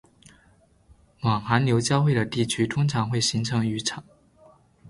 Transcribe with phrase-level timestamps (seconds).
[1.21, 4.03] 寒暖流交汇的地区通常会形成渔场